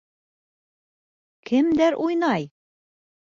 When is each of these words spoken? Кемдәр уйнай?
Кемдәр 1.51 1.99
уйнай? 2.07 2.49